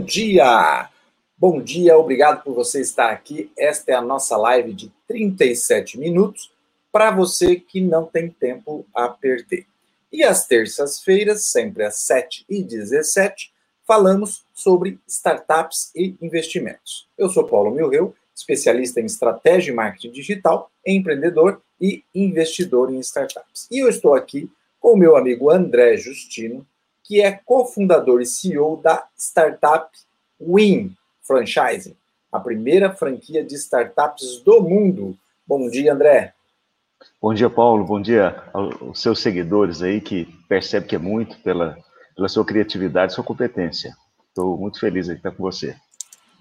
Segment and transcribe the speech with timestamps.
[0.00, 0.88] Bom dia!
[1.36, 3.52] Bom dia, obrigado por você estar aqui.
[3.56, 6.50] Esta é a nossa live de 37 minutos
[6.90, 9.66] para você que não tem tempo a perder.
[10.10, 13.50] E às terças-feiras, sempre às 7h17,
[13.86, 17.06] falamos sobre startups e investimentos.
[17.18, 23.68] Eu sou Paulo Milreu, especialista em estratégia e marketing digital, empreendedor e investidor em startups.
[23.70, 26.66] E eu estou aqui com o meu amigo André Justino,
[27.10, 29.90] que é cofundador e CEO da startup
[30.40, 31.96] Win Franchising,
[32.30, 35.18] a primeira franquia de startups do mundo.
[35.44, 36.32] Bom dia, André.
[37.20, 37.84] Bom dia, Paulo.
[37.84, 41.76] Bom dia aos seus seguidores aí, que percebe que é muito pela,
[42.14, 43.92] pela sua criatividade e sua competência.
[44.28, 45.74] Estou muito feliz de estar com você.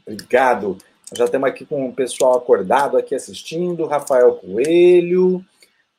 [0.06, 0.78] Obrigado.
[1.18, 5.44] Já estamos aqui com o pessoal acordado aqui assistindo, Rafael Coelho,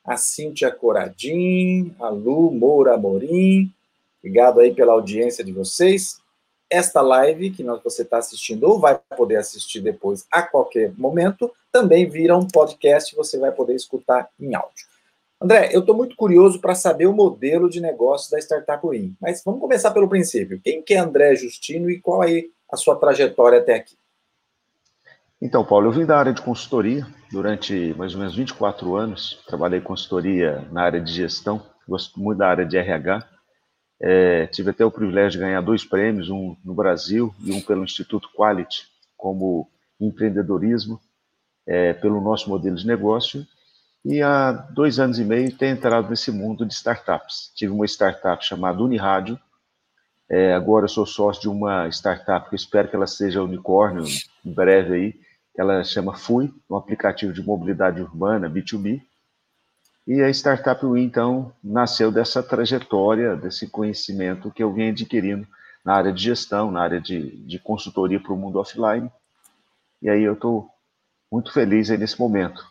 [0.05, 3.69] a Cíntia Coradim, a Lu Moura Morim,
[4.21, 6.19] Obrigado aí pela audiência de vocês.
[6.69, 12.07] Esta live que você está assistindo ou vai poder assistir depois a qualquer momento, também
[12.07, 14.85] vira um podcast, você vai poder escutar em áudio.
[15.41, 19.41] André, eu estou muito curioso para saber o modelo de negócio da Startup Win, mas
[19.43, 20.61] vamos começar pelo princípio.
[20.63, 23.97] Quem que é André Justino e qual é a sua trajetória até aqui?
[25.41, 29.43] Então, Paulo, eu vim da área de consultoria durante mais ou menos 24 anos.
[29.47, 33.27] Trabalhei consultoria na área de gestão, gosto muito da área de RH.
[34.03, 37.83] É, tive até o privilégio de ganhar dois prêmios, um no Brasil e um pelo
[37.83, 40.99] Instituto Quality, como empreendedorismo,
[41.67, 43.45] é, pelo nosso modelo de negócio.
[44.03, 47.51] E há dois anos e meio tenho entrado nesse mundo de startups.
[47.55, 49.39] Tive uma startup chamada Unirádio.
[50.27, 54.03] É, agora sou sócio de uma startup que espero que ela seja unicórnio
[54.43, 55.19] em breve aí.
[55.55, 59.01] Ela chama Fui, um aplicativo de mobilidade urbana B2B.
[60.07, 65.47] E a Startup Win, então, nasceu dessa trajetória, desse conhecimento que eu venho adquirindo
[65.85, 69.09] na área de gestão, na área de, de consultoria para o mundo offline.
[70.01, 70.69] E aí eu estou
[71.31, 72.65] muito feliz nesse momento,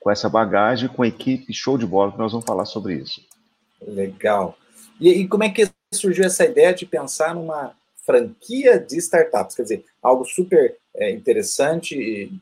[0.00, 3.24] com essa bagagem, com a equipe show de bola, que nós vamos falar sobre isso.
[3.80, 4.58] Legal.
[5.00, 7.72] E, e como é que surgiu essa ideia de pensar numa
[8.04, 9.54] franquia de startups?
[9.56, 12.32] Quer dizer, algo super é, interessante,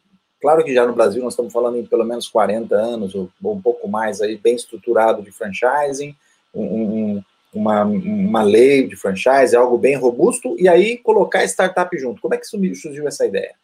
[0.43, 3.55] Claro que já no Brasil nós estamos falando em pelo menos 40 anos, ou, ou
[3.55, 6.17] um pouco mais, aí, bem estruturado de franchising,
[6.53, 7.23] um,
[7.55, 12.21] uma, uma lei de franchise, algo bem robusto, e aí colocar startup junto.
[12.21, 13.55] Como é que surgiu essa ideia?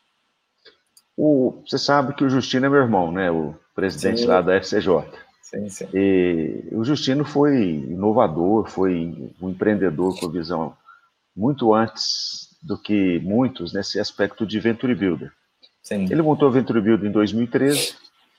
[1.17, 3.28] O, você sabe que o Justino é meu irmão, né?
[3.28, 4.27] O presidente sim.
[4.27, 5.03] lá da FCJ.
[5.43, 5.88] Sim, sim.
[5.93, 10.77] E o Justino foi inovador, foi um empreendedor com visão
[11.34, 15.33] muito antes do que muitos nesse aspecto de Venture Builder.
[15.88, 16.04] Sim.
[16.10, 17.97] Ele montou a Venture Build em 2013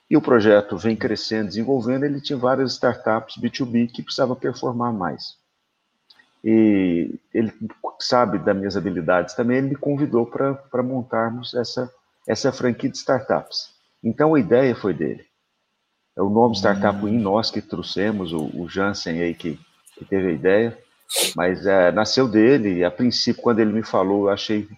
[0.07, 2.03] e o projeto vem crescendo, desenvolvendo.
[2.03, 5.35] Ele tinha várias startups B2B que precisava performar mais.
[6.43, 7.51] E ele
[7.99, 11.91] sabe das minhas habilidades também, ele me convidou para montarmos essa,
[12.27, 13.73] essa franquia de startups.
[14.03, 15.25] Então a ideia foi dele.
[16.15, 19.59] É o nome Startup Win, nós que trouxemos, o, o Jansen aí que,
[19.95, 20.77] que teve a ideia,
[21.35, 24.77] mas é, nasceu dele, a princípio, quando ele me falou, eu achei um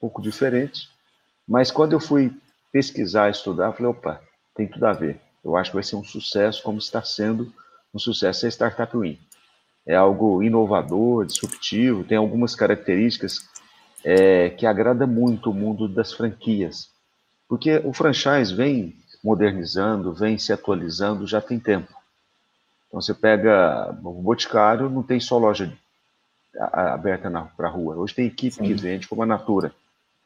[0.00, 0.91] pouco diferente,
[1.52, 2.32] mas quando eu fui
[2.72, 4.22] pesquisar, estudar, eu falei, opa,
[4.54, 5.20] tem tudo a ver.
[5.44, 7.52] Eu acho que vai ser um sucesso, como está sendo
[7.92, 9.18] um sucesso a Startup Win.
[9.86, 13.46] É algo inovador, disruptivo, tem algumas características
[14.02, 16.88] é, que agrada muito o mundo das franquias.
[17.46, 21.92] Porque o franchise vem modernizando, vem se atualizando já tem tempo.
[22.88, 25.70] Então você pega o Boticário, não tem só loja
[26.58, 27.96] aberta para a rua.
[27.96, 28.64] Hoje tem equipe Sim.
[28.64, 29.74] que vende, como a Natura.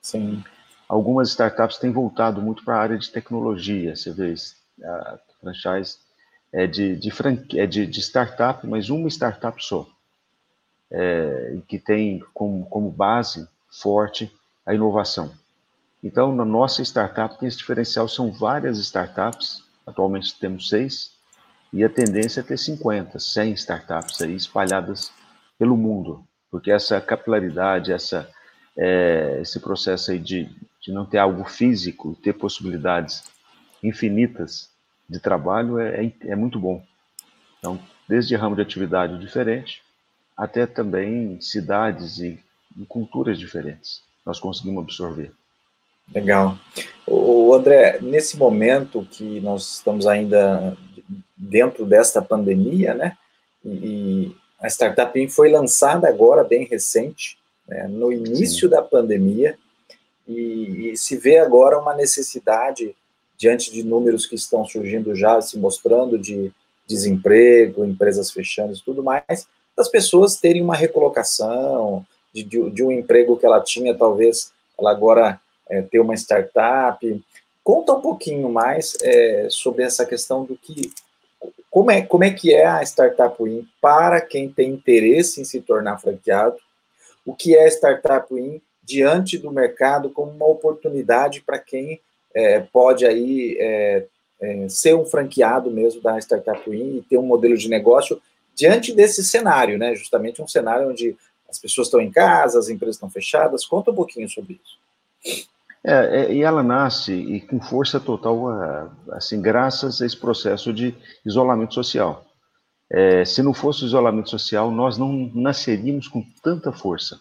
[0.00, 0.44] Sim
[0.88, 3.94] algumas startups têm voltado muito para a área de tecnologia.
[3.94, 4.34] Você vê,
[4.84, 5.98] a franchise
[6.52, 7.12] é de, de,
[7.58, 9.86] é de, de startup, mas uma startup só,
[10.90, 14.32] é, que tem como, como base forte
[14.64, 15.32] a inovação.
[16.02, 21.16] Então, na nossa startup tem esse diferencial, são várias startups, atualmente temos seis,
[21.72, 25.10] e a tendência é ter 50, 100 startups aí espalhadas
[25.58, 28.28] pelo mundo, porque essa capilaridade, essa,
[28.76, 30.48] é, esse processo aí de,
[30.80, 33.24] de não ter algo físico, ter possibilidades
[33.82, 34.70] infinitas
[35.08, 36.82] de trabalho é, é, é muito bom.
[37.58, 39.82] Então, desde ramo de atividade diferente
[40.36, 42.38] até também cidades e,
[42.76, 45.32] e culturas diferentes, nós conseguimos absorver.
[46.14, 46.58] Legal.
[47.06, 50.76] O André, nesse momento que nós estamos ainda
[51.36, 53.16] dentro desta pandemia, né?
[53.64, 58.68] E a Startup foi lançada agora, bem recente, né, no início Sim.
[58.68, 59.58] da pandemia,
[60.26, 62.94] e, e se vê agora uma necessidade,
[63.36, 66.52] diante de números que estão surgindo já, se mostrando de
[66.86, 69.46] desemprego, empresas fechando e tudo mais,
[69.76, 75.40] das pessoas terem uma recolocação, de, de, um emprego que ela tinha, talvez ela agora
[75.68, 77.24] é, ter uma startup.
[77.64, 80.92] Conta um pouquinho mais é, sobre essa questão do que
[81.70, 85.60] como é, como é que é a Startup Win para quem tem interesse em se
[85.60, 86.56] tornar franqueado?
[87.26, 92.00] O que é Startup Win diante do mercado como uma oportunidade para quem
[92.32, 94.06] é, pode aí é,
[94.40, 98.22] é, ser um franqueado mesmo da Startup Win e ter um modelo de negócio
[98.54, 99.94] diante desse cenário, né?
[99.94, 101.16] Justamente um cenário onde
[101.48, 103.66] as pessoas estão em casa, as empresas estão fechadas.
[103.66, 105.46] Conta um pouquinho sobre isso.
[105.82, 108.48] É, é, e ela nasce e com força total,
[109.12, 110.94] assim, graças a esse processo de
[111.24, 112.25] isolamento social.
[112.90, 117.20] É, se não fosse o isolamento social, nós não nasceríamos com tanta força.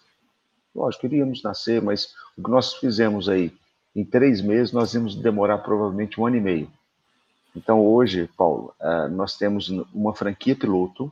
[0.75, 3.51] Lógico, iríamos nascer, mas o que nós fizemos aí,
[3.95, 6.69] em três meses, nós íamos demorar provavelmente um ano e meio.
[7.56, 11.12] Então, hoje, Paulo, é, nós temos uma franquia piloto.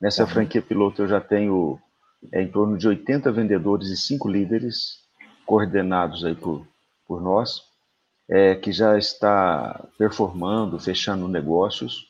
[0.00, 0.28] Nessa uhum.
[0.28, 1.80] franquia piloto, eu já tenho
[2.32, 5.00] é, em torno de 80 vendedores e cinco líderes
[5.46, 6.66] coordenados aí por
[7.10, 7.64] por nós,
[8.28, 12.06] é, que já está performando, fechando negócios,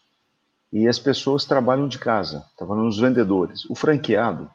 [0.73, 3.65] e as pessoas trabalham de casa, trabalham nos vendedores.
[3.69, 4.51] O franqueado,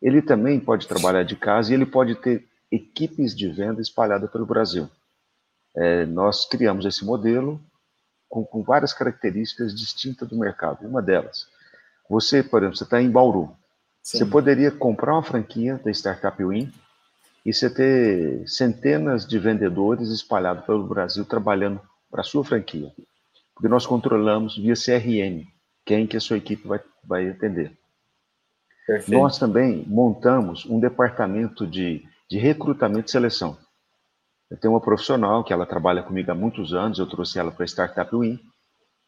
[0.00, 4.46] ele também pode trabalhar de casa e ele pode ter equipes de venda espalhadas pelo
[4.46, 4.88] Brasil.
[5.76, 7.60] É, nós criamos esse modelo
[8.28, 10.86] com, com, várias características distintas do mercado.
[10.86, 11.46] Uma delas,
[12.08, 13.50] você, por exemplo, você está em Bauru.
[14.02, 14.18] Sim.
[14.18, 16.72] Você poderia comprar uma franquia da Startup Win
[17.44, 21.80] e você ter centenas de vendedores espalhados pelo Brasil trabalhando
[22.10, 22.92] para a sua franquia.
[23.58, 25.44] Porque nós controlamos via CRM
[25.84, 27.76] quem que a sua equipe vai, vai atender.
[28.86, 29.20] Perfeito.
[29.20, 33.58] Nós também montamos um departamento de, de recrutamento e seleção.
[34.48, 37.64] Eu tenho uma profissional que ela trabalha comigo há muitos anos, eu trouxe ela para
[37.64, 38.38] a Startup Win.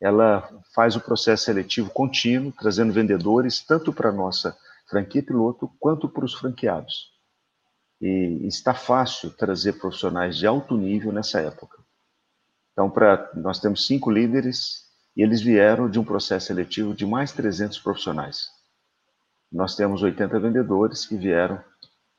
[0.02, 4.56] Ela faz o processo seletivo contínuo, trazendo vendedores tanto para a nossa
[4.88, 7.10] franquia piloto quanto para os franqueados
[8.00, 11.78] e está fácil trazer profissionais de alto nível nessa época.
[12.72, 14.84] Então, pra, nós temos cinco líderes
[15.16, 18.48] e eles vieram de um processo seletivo de mais 300 profissionais.
[19.52, 21.62] Nós temos 80 vendedores que vieram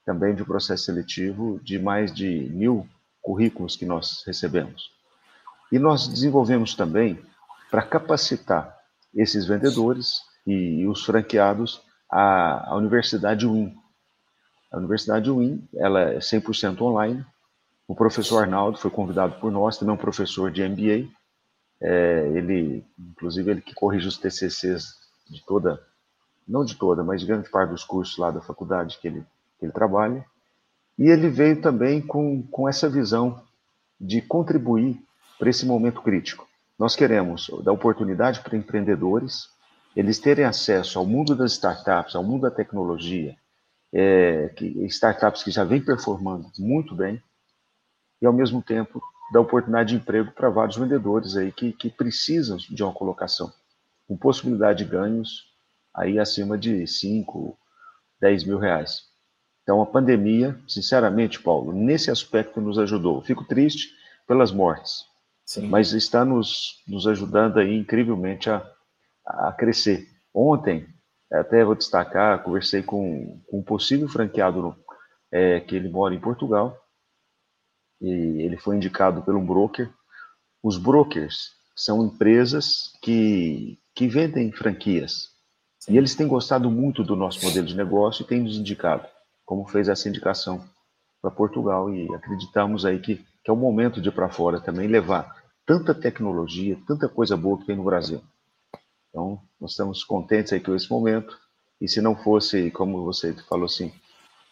[0.06, 2.88] também de um processo seletivo de mais de mil
[3.21, 4.92] currículos que nós recebemos.
[5.71, 7.24] E nós desenvolvemos também,
[7.69, 8.77] para capacitar
[9.15, 13.74] esses vendedores e, os franqueados, a, a Universidade WIN,
[14.71, 17.25] a Universidade Win, ela é 100% online.
[17.91, 21.09] O professor Arnaldo foi convidado por nós, também é um professor de MBA.
[21.81, 24.95] É, ele, inclusive, ele que corrige os TCCs
[25.29, 25.77] de toda,
[26.47, 29.25] não de toda, mas de grande parte dos cursos lá da faculdade que ele,
[29.59, 30.25] que ele trabalha.
[30.97, 33.43] E ele veio também com, com essa visão
[33.99, 34.97] de contribuir
[35.38, 36.47] para esse momento crítico.
[36.79, 39.49] Nós queremos dar oportunidade para empreendedores,
[39.93, 43.35] eles terem acesso ao mundo das startups, ao mundo da tecnologia,
[43.91, 47.21] é, que, startups que já vêm performando muito bem,
[48.21, 49.01] e ao mesmo tempo
[49.31, 53.51] dá oportunidade de emprego para vários vendedores aí que, que precisam de uma colocação,
[54.07, 55.50] com possibilidade de ganhos
[55.93, 57.57] aí acima de 5,
[58.19, 59.03] 10 mil reais.
[59.63, 63.22] Então a pandemia, sinceramente, Paulo, nesse aspecto nos ajudou.
[63.22, 63.89] Fico triste
[64.27, 65.05] pelas mortes,
[65.46, 65.67] Sim.
[65.67, 68.65] mas está nos, nos ajudando aí incrivelmente a,
[69.25, 70.07] a crescer.
[70.34, 70.88] Ontem,
[71.31, 74.75] até vou destacar, conversei com, com um possível franqueado
[75.31, 76.80] é, que ele mora em Portugal
[78.01, 79.89] e ele foi indicado um broker.
[80.63, 85.31] Os brokers são empresas que, que vendem franquias
[85.89, 89.08] e eles têm gostado muito do nosso modelo de negócio e têm nos indicado,
[89.46, 90.63] como fez essa indicação
[91.22, 94.88] para Portugal e acreditamos aí que, que é o momento de ir para fora também
[94.88, 98.22] levar tanta tecnologia, tanta coisa boa que tem no Brasil.
[99.10, 101.38] Então, nós estamos contentes aí com esse momento.
[101.79, 103.91] E se não fosse, como você falou assim,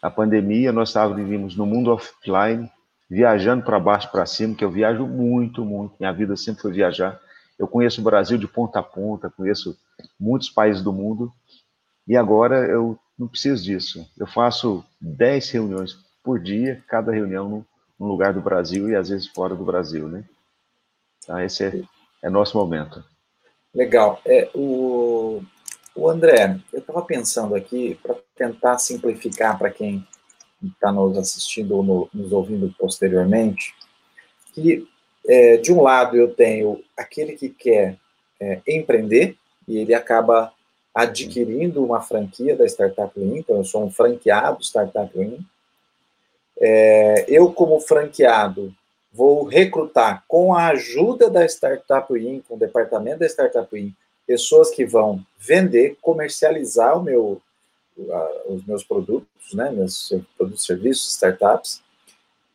[0.02, 2.70] a pandemia, nós estávamos no mundo offline,
[3.10, 5.96] viajando para baixo, para cima, que eu viajo muito, muito.
[5.98, 7.20] Minha vida sempre foi viajar.
[7.58, 9.76] Eu conheço o Brasil de ponta a ponta, conheço
[10.18, 11.32] muitos países do mundo.
[12.06, 14.08] E agora eu não preciso disso.
[14.16, 17.66] Eu faço 10 reuniões por dia, cada reunião
[17.98, 20.24] num lugar do Brasil e às vezes fora do Brasil, né?
[21.22, 21.82] Então, esse é,
[22.22, 23.04] é nosso momento.
[23.74, 24.20] Legal.
[24.24, 25.42] É, o,
[25.94, 30.06] o André, eu estava pensando aqui, para tentar simplificar para quem
[30.62, 33.74] está nos assistindo ou no, nos ouvindo posteriormente,
[34.52, 34.86] que
[35.26, 37.96] é, de um lado eu tenho aquele que quer
[38.40, 39.36] é, empreender
[39.66, 40.52] e ele acaba
[40.94, 45.38] adquirindo uma franquia da Startup Win, então eu sou um franqueado Startup Win.
[46.58, 48.74] É, eu, como franqueado,
[49.12, 53.94] vou recrutar com a ajuda da Startup Win, com o departamento da Startup Win,
[54.26, 57.40] pessoas que vão vender, comercializar o meu,
[58.46, 61.82] os meus produtos, né, meus produtos, serviços, startups,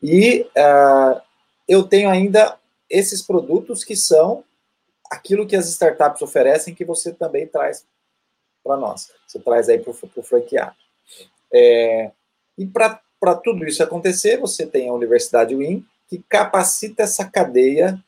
[0.02, 1.22] e uh,
[1.68, 2.58] eu tenho ainda
[2.90, 4.44] esses produtos que são
[5.10, 7.86] aquilo que as startups oferecem que você também traz
[8.64, 9.12] para nós.
[9.28, 10.76] Você traz aí para o franqueado.
[11.54, 12.12] É,
[12.58, 18.00] e para tudo isso acontecer, você tem a Universidade Win, que capacita essa cadeia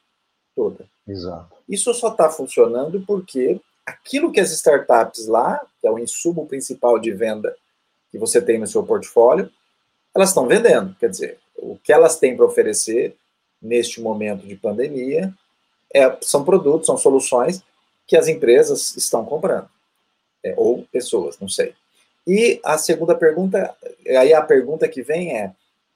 [0.56, 0.86] toda.
[1.08, 1.56] Exato.
[1.70, 7.00] Isso só está funcionando porque aquilo que as startups lá, que é o insumo principal
[7.00, 7.56] de venda
[8.12, 9.50] que você tem no seu portfólio,
[10.14, 10.94] elas estão vendendo.
[11.00, 13.16] Quer dizer, o que elas têm para oferecer
[13.62, 15.34] neste momento de pandemia
[15.94, 17.64] é, são produtos, são soluções
[18.06, 19.70] que as empresas estão comprando.
[20.44, 21.74] É, ou pessoas, não sei.
[22.26, 23.74] E a segunda pergunta,
[24.20, 25.54] aí a pergunta que vem é,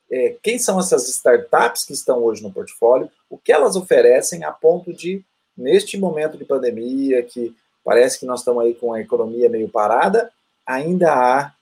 [0.10, 4.52] é, quem são essas startups que estão hoje no portfólio, o que elas oferecem a
[4.52, 5.22] ponto de,
[5.58, 10.32] neste momento de pandemia, que parece que nós estamos aí com a economia meio parada,
[10.66, 11.54] ainda há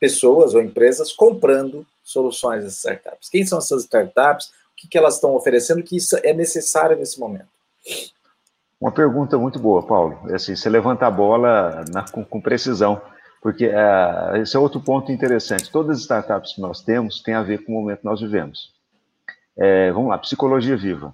[0.00, 3.28] pessoas ou empresas comprando soluções dessas startups.
[3.28, 4.46] Quem são essas startups?
[4.46, 7.48] O que, que elas estão oferecendo que isso é necessário nesse momento?
[8.80, 10.18] Uma pergunta muito boa, Paulo.
[10.30, 13.00] É assim, você levanta a bola na, com, com, precisão,
[13.42, 15.70] porque é, esse é outro ponto interessante.
[15.70, 18.72] Todas as startups que nós temos têm a ver com o momento que nós vivemos.
[19.56, 21.12] É, vamos lá, psicologia viva.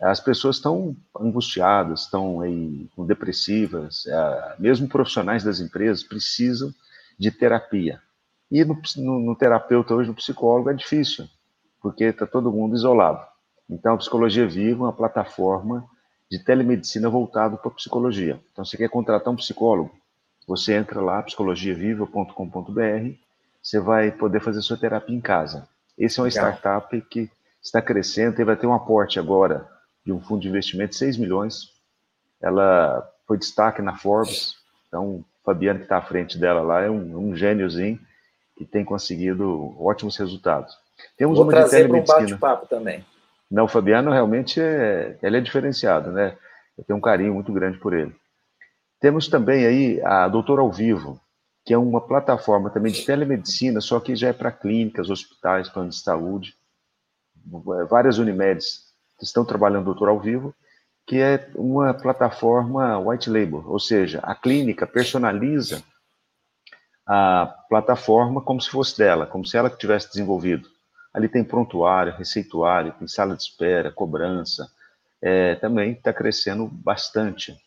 [0.00, 6.72] As pessoas estão angustiadas, estão aí depressivas, é, mesmo profissionais das empresas precisam
[7.18, 8.00] de terapia.
[8.50, 11.28] E no, no, no terapeuta hoje, no psicólogo, é difícil,
[11.82, 13.26] porque está todo mundo isolado.
[13.68, 15.84] Então, a Psicologia Viva é uma plataforma
[16.30, 18.40] de telemedicina voltado para psicologia.
[18.52, 19.90] Então, você quer contratar um psicólogo,
[20.46, 23.12] você entra lá, psicologiaviva.com.br,
[23.62, 25.68] você vai poder fazer sua terapia em casa.
[25.98, 26.52] Esse é uma Legal.
[26.52, 29.68] startup que está crescendo e vai ter um aporte agora
[30.08, 31.74] de um fundo de investimento de 6 milhões.
[32.40, 34.54] Ela foi destaque na Forbes,
[34.86, 38.00] então o Fabiano que está à frente dela lá é um, um gêniozinho
[38.56, 40.74] que tem conseguido ótimos resultados.
[41.18, 43.04] Temos Vou uma trazer para um bate-papo também.
[43.50, 46.38] Não, o Fabiano realmente é, ele é diferenciado, né?
[46.78, 48.14] Eu tenho um carinho muito grande por ele.
[49.00, 51.20] Temos também aí a Doutor ao Vivo,
[51.66, 55.96] que é uma plataforma também de telemedicina, só que já é para clínicas, hospitais, planos
[55.96, 56.54] de saúde,
[57.90, 58.87] várias Unimedes
[59.24, 60.54] estão trabalhando Doutor ao Vivo,
[61.06, 65.82] que é uma plataforma white label, ou seja, a clínica personaliza
[67.08, 70.68] a plataforma como se fosse dela, como se ela tivesse desenvolvido.
[71.12, 74.70] Ali tem prontuário, receituário, tem sala de espera, cobrança.
[75.20, 77.58] É, também está crescendo bastante.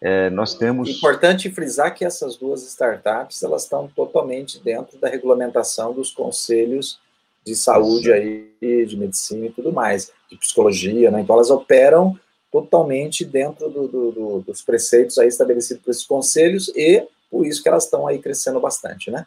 [0.00, 0.88] É, nós temos.
[0.88, 6.98] Importante frisar que essas duas startups elas estão totalmente dentro da regulamentação dos conselhos
[7.44, 11.20] de saúde aí, de medicina e tudo mais, de psicologia, né?
[11.20, 12.18] Então elas operam
[12.50, 17.62] totalmente dentro do, do, do, dos preceitos aí estabelecidos por esses conselhos e por isso
[17.62, 19.26] que elas estão aí crescendo bastante, né?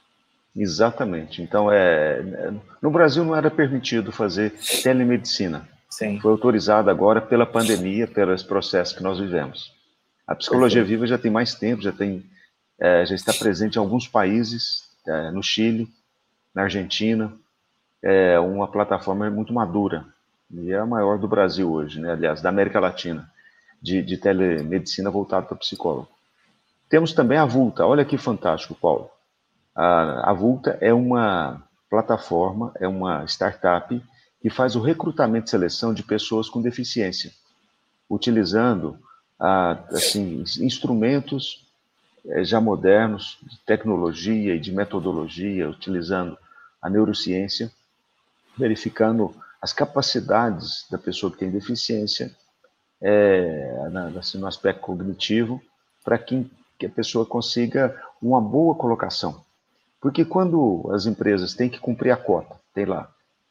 [0.56, 1.42] Exatamente.
[1.42, 5.68] Então, é, no Brasil não era permitido fazer telemedicina.
[5.90, 6.20] Sim.
[6.20, 9.74] Foi autorizado agora pela pandemia, pelos processos que nós vivemos.
[10.26, 11.00] A psicologia Perfeito.
[11.02, 12.26] viva já tem mais tempo, já tem,
[12.80, 15.88] é, já está presente em alguns países, é, no Chile,
[16.56, 17.32] na Argentina,
[18.10, 20.06] é uma plataforma muito madura
[20.50, 22.14] e é a maior do Brasil hoje, né?
[22.14, 23.30] Aliás, da América Latina,
[23.82, 26.08] de, de telemedicina voltada para psicólogo.
[26.88, 27.86] Temos também a Vulta.
[27.86, 29.10] Olha que fantástico, Paulo.
[29.76, 34.02] A, a Vulta é uma plataforma, é uma startup
[34.42, 37.34] que faz o recrutamento e seleção de pessoas com deficiência,
[38.10, 38.98] utilizando
[39.38, 41.68] assim, instrumentos
[42.26, 46.38] eh, já modernos de tecnologia e de metodologia, utilizando
[46.82, 47.70] a neurociência,
[48.58, 52.36] verificando as capacidades da pessoa que tem deficiência
[53.02, 53.72] é,
[54.18, 55.62] assim, no aspecto cognitivo,
[56.04, 59.44] para que que a pessoa consiga uma boa colocação.
[60.00, 63.10] Porque quando as empresas têm que cumprir a cota, tem lá,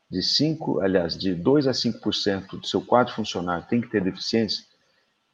[0.09, 4.65] de 5, aliás, de 2 a 5% do seu quadro funcionário tem que ter deficiência,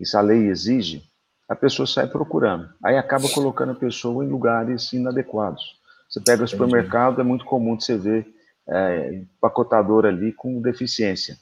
[0.01, 1.05] isso a lei exige,
[1.47, 2.71] a pessoa sai procurando.
[2.83, 5.79] Aí acaba colocando a pessoa em lugares inadequados.
[6.09, 8.32] Você pega o supermercado, é muito comum você ver
[8.69, 11.37] é, empacotador ali com deficiência.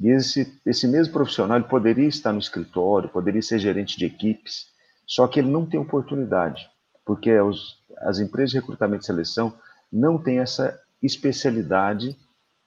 [0.00, 4.68] E esse, esse mesmo profissional poderia estar no escritório, poderia ser gerente de equipes,
[5.06, 6.68] só que ele não tem oportunidade,
[7.04, 9.54] porque os, as empresas de recrutamento e seleção
[9.92, 12.16] não têm essa especialidade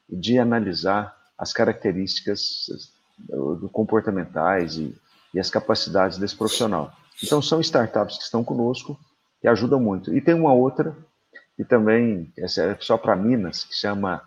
[0.10, 2.68] de analisar as características
[3.72, 4.96] comportamentais e,
[5.34, 6.92] e as capacidades desse profissional.
[7.24, 9.00] Então, são startups que estão conosco
[9.44, 10.16] e ajudam muito.
[10.16, 10.96] E tem uma outra,
[11.62, 14.20] que também essa é só para Minas, que chama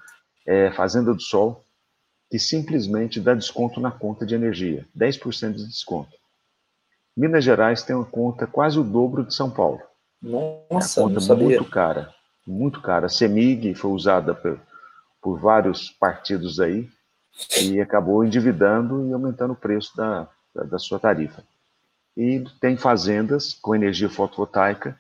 [0.47, 1.65] é, Fazenda do Sol,
[2.31, 6.13] que simplesmente dá desconto na conta de energia, 10% de desconto.
[7.17, 9.81] Minas Gerais tem uma conta quase o dobro de São Paulo.
[10.23, 11.45] Nossa, a conta não sabia.
[11.45, 12.15] muito cara,
[12.47, 13.07] muito cara.
[13.07, 14.61] A CEMIG foi usada por,
[15.21, 16.89] por vários partidos aí
[17.61, 21.43] e acabou endividando e aumentando o preço da, da, da sua tarifa.
[22.17, 24.97] E tem fazendas com energia fotovoltaica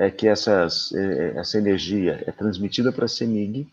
[0.00, 3.66] é que essas, é, essa energia é transmitida para a CEMIG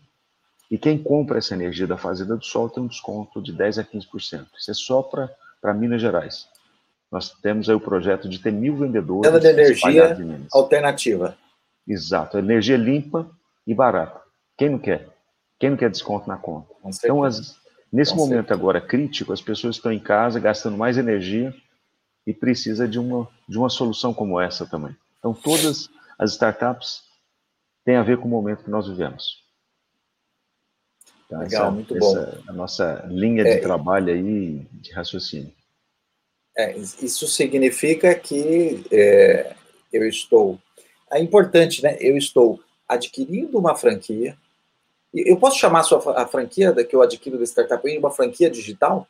[0.68, 3.84] e quem compra essa energia da Fazenda do Sol tem um desconto de 10% a
[3.84, 4.46] 15%.
[4.58, 6.48] Isso é só para Minas Gerais.
[7.12, 9.30] Nós temos aí o projeto de ter mil vendedores.
[9.30, 10.16] Venda de energia
[10.52, 11.38] alternativa.
[11.86, 13.30] Exato, energia limpa
[13.64, 14.20] e barata.
[14.58, 15.08] Quem não quer?
[15.60, 16.74] Quem não quer desconto na conta?
[16.84, 17.54] Então, as,
[17.92, 18.60] nesse Com momento certeza.
[18.60, 21.54] agora crítico, as pessoas estão em casa gastando mais energia
[22.26, 24.96] e precisa de uma, de uma solução como essa também.
[25.20, 27.02] Então, todas as startups
[27.84, 29.44] têm a ver com o momento que nós vivemos.
[31.26, 32.16] Então, Legal, essa, muito bom.
[32.16, 35.52] Essa, a nossa linha de é, trabalho aí, de raciocínio.
[36.56, 39.54] É, isso significa que é,
[39.92, 40.58] eu estou.
[41.12, 41.96] É importante, né?
[42.00, 44.36] Eu estou adquirindo uma franquia.
[45.12, 49.06] Eu posso chamar a, sua, a franquia que eu adquiro da Startup uma franquia digital?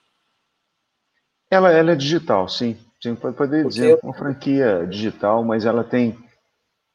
[1.50, 2.76] Ela, ela é digital, sim.
[3.00, 4.00] Sim, pode poder dizer eu...
[4.02, 6.16] uma franquia digital, mas ela tem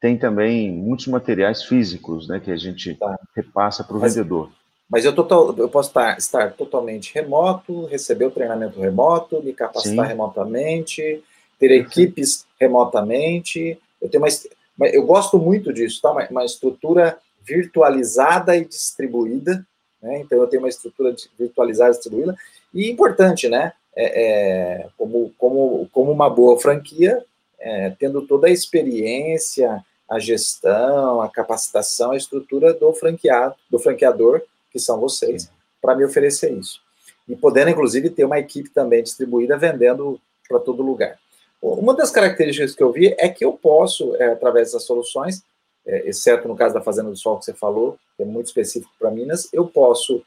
[0.01, 3.19] tem também muitos materiais físicos, né, que a gente tá.
[3.35, 4.49] repassa para o vendedor.
[4.89, 10.05] Mas eu, total, eu posso estar, estar totalmente remoto, receber o treinamento remoto, me capacitar
[10.05, 10.11] Sim.
[10.11, 11.23] remotamente,
[11.57, 13.79] ter equipes remotamente.
[14.01, 16.11] Eu tenho uma, eu gosto muito disso, tá?
[16.11, 19.65] Uma, uma estrutura virtualizada e distribuída.
[20.01, 20.19] Né?
[20.19, 22.35] Então eu tenho uma estrutura virtualizada e distribuída.
[22.73, 23.71] E importante, né?
[23.95, 27.23] É, é, como, como, como uma boa franquia,
[27.59, 34.41] é, tendo toda a experiência, a gestão, a capacitação, a estrutura do franqueado, do franqueador
[34.69, 35.49] que são vocês,
[35.81, 36.81] para me oferecer isso.
[37.29, 41.17] E podendo, inclusive, ter uma equipe também distribuída vendendo para todo lugar.
[41.61, 45.43] Uma das características que eu vi é que eu posso, é, através das soluções,
[45.85, 48.91] é, exceto no caso da Fazenda do Sol que você falou, que é muito específico
[48.99, 50.21] para Minas, eu posso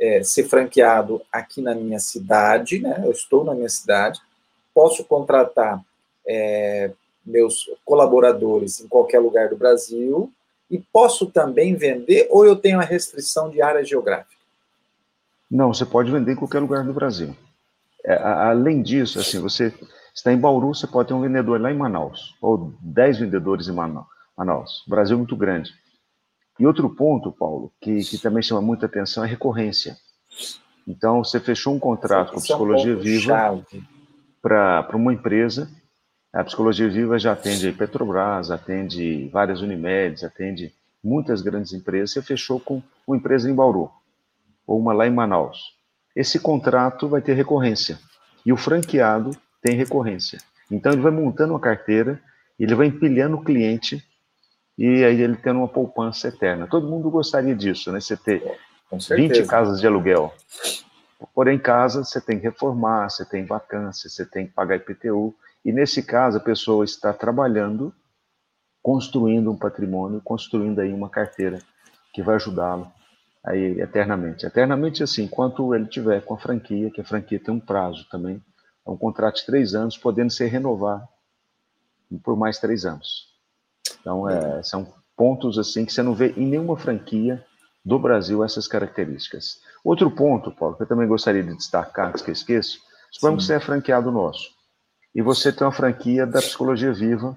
[0.00, 3.02] é, ser franqueado aqui na minha cidade, né?
[3.04, 4.20] Eu estou na minha cidade,
[4.74, 5.80] posso contratar
[6.26, 6.90] é,
[7.28, 10.32] meus colaboradores em qualquer lugar do Brasil,
[10.70, 14.36] e posso também vender ou eu tenho a restrição de área geográfica?
[15.50, 17.34] Não, você pode vender em qualquer lugar do Brasil.
[18.04, 19.72] É, além disso, assim, você
[20.14, 23.72] está em Bauru, você pode ter um vendedor lá em Manaus, ou 10 vendedores em
[23.72, 24.86] Manaus.
[24.86, 25.72] O Brasil é muito grande.
[26.58, 29.96] E outro ponto, Paulo, que, que também chama muita atenção é recorrência.
[30.86, 33.66] Então, você fechou um contrato Sim, com a Psicologia é um Viva
[34.42, 35.70] para uma empresa
[36.32, 42.12] a Psicologia Viva já atende Petrobras, atende várias Unimedes, atende muitas grandes empresas.
[42.12, 43.90] Você fechou com uma empresa em Bauru,
[44.66, 45.76] ou uma lá em Manaus.
[46.14, 47.98] Esse contrato vai ter recorrência.
[48.44, 49.30] E o franqueado
[49.62, 50.38] tem recorrência.
[50.70, 52.20] Então ele vai montando uma carteira,
[52.58, 54.04] ele vai empilhando o cliente
[54.76, 56.66] e aí ele tendo uma poupança eterna.
[56.66, 58.00] Todo mundo gostaria disso, né?
[58.00, 58.42] Você ter
[58.92, 60.32] 20 casas de aluguel.
[61.34, 65.34] Porém, casa você tem que reformar, você tem vacância, você tem que pagar IPTU.
[65.68, 67.94] E nesse caso, a pessoa está trabalhando,
[68.82, 71.58] construindo um patrimônio, construindo aí uma carteira
[72.10, 72.90] que vai ajudá-lo
[73.44, 74.46] aí eternamente.
[74.46, 78.42] Eternamente, assim, enquanto ele tiver com a franquia, que a franquia tem um prazo também,
[78.86, 81.06] é um contrato de três anos, podendo ser renovado
[82.24, 83.34] por mais três anos.
[84.00, 87.44] Então, é, são pontos assim que você não vê em nenhuma franquia
[87.84, 89.60] do Brasil essas características.
[89.84, 92.78] Outro ponto, Paulo, que eu também gostaria de destacar, antes que eu esqueça,
[93.10, 94.56] suponhamos que você é franqueado nosso
[95.18, 97.36] e você tem uma franquia da Psicologia Viva,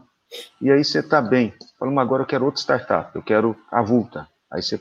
[0.62, 1.52] e aí você está bem.
[1.80, 4.28] Falando, agora eu quero outra startup, eu quero a Vulta.
[4.52, 4.80] Aí você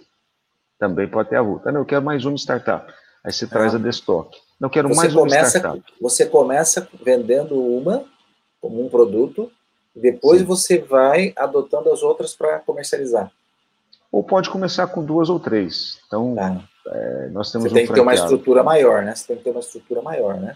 [0.79, 1.73] também pode ter a Vulta.
[1.73, 2.93] Não, eu quero mais uma startup.
[3.25, 3.49] Aí você ah.
[3.49, 4.37] traz a Destock.
[4.61, 5.93] Não, eu quero você mais começa, uma startup.
[5.99, 8.05] Você começa vendendo uma,
[8.61, 9.51] como um produto,
[9.97, 10.45] e depois Sim.
[10.47, 13.33] você vai adotando as outras para comercializar.
[14.13, 15.99] Ou pode começar com duas ou três.
[16.07, 16.63] Então, ah.
[16.87, 19.15] é, nós temos Você tem um que ter uma estrutura maior, né?
[19.15, 20.55] Você tem que ter uma estrutura maior, né?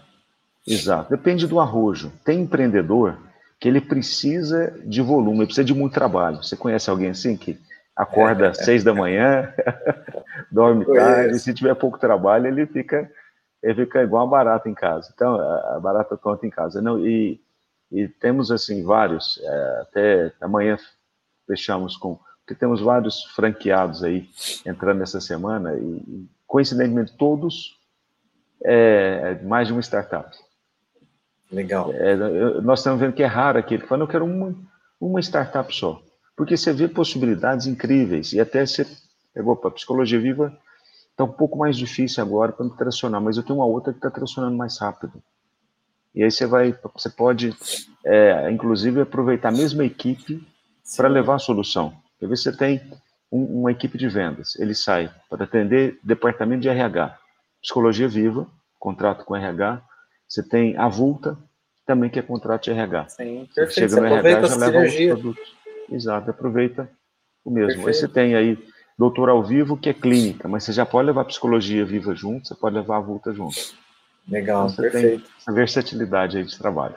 [0.67, 1.09] Exato.
[1.09, 2.11] Depende do arrojo.
[2.23, 3.17] Tem empreendedor
[3.59, 6.43] que ele precisa de volume, ele precisa de muito trabalho.
[6.43, 7.59] Você conhece alguém assim que
[7.95, 9.53] acorda às seis da manhã,
[10.51, 13.09] dorme tarde, e se tiver pouco trabalho, ele fica,
[13.63, 15.11] ele fica igual uma barata em casa.
[15.15, 16.81] Então, a barata tonta em casa.
[16.81, 17.39] Não, e,
[17.91, 20.77] e temos, assim, vários, é, até amanhã
[21.47, 24.27] fechamos com, porque temos vários franqueados aí
[24.65, 27.79] entrando essa semana, e coincidentemente todos
[28.63, 30.35] é, mais de uma startup.
[31.51, 31.91] Legal.
[31.93, 32.15] É,
[32.61, 33.75] nós estamos vendo que é raro aqui.
[33.75, 34.55] Ele fala, eu quero uma,
[34.99, 36.01] uma startup só.
[36.35, 38.33] Porque você vê possibilidades incríveis.
[38.33, 38.85] E até você
[39.33, 40.57] pegou para Psicologia Viva,
[41.11, 43.99] está um pouco mais difícil agora para me tracionar, mas eu tenho uma outra que
[43.99, 45.21] está tracionando mais rápido.
[46.13, 47.53] E aí você vai, você pode,
[48.05, 50.45] é, inclusive, aproveitar a mesma equipe
[50.95, 51.93] para levar a solução.
[52.21, 52.81] Às vezes você tem
[53.31, 57.17] um, uma equipe de vendas, ele sai para atender departamento de RH,
[57.61, 58.47] psicologia viva,
[58.79, 59.81] contrato com RH,
[60.27, 61.37] você tem a Vulta,
[61.85, 63.09] também que é contrato de RH.
[63.09, 63.89] Sim, perfeito.
[63.89, 65.55] Você chega no RH já leva os produtos.
[65.91, 66.89] Exato, aproveita
[67.43, 67.83] o mesmo.
[67.83, 67.87] Perfeito.
[67.87, 68.57] Aí você tem aí
[68.97, 72.55] doutor ao vivo, que é clínica, mas você já pode levar psicologia viva junto, você
[72.55, 73.55] pode levar a Vulta junto.
[74.27, 75.29] Legal, então, perfeito.
[75.39, 76.95] essa versatilidade aí de trabalho.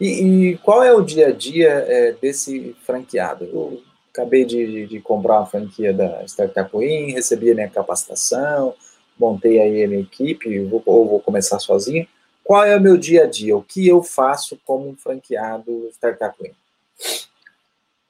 [0.00, 0.06] E,
[0.52, 3.44] e, qual é o dia a dia é, desse franqueado?
[3.44, 8.74] Eu acabei de, de, comprar uma franquia da Startup Win, recebi a minha capacitação,
[9.18, 12.06] montei aí a minha equipe, vou, ou vou começar sozinho.
[12.44, 13.56] Qual é o meu dia a dia?
[13.56, 16.52] O que eu faço como um franqueado Startup Win?